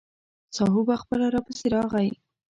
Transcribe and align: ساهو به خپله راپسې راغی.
ساهو 0.55 0.81
به 0.87 0.95
خپله 1.01 1.25
راپسې 1.35 1.67
راغی. 1.75 2.09